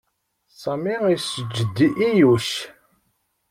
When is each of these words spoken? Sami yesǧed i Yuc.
Sami 0.61 0.95
yesǧed 1.11 1.75
i 2.07 2.09
Yuc. 2.19 2.51